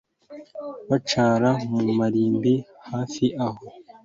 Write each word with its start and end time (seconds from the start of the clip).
bicara 0.89 1.49
mu 1.77 1.81
marimbi 1.97 2.53
hafi 2.89 3.25
aho 3.45 3.63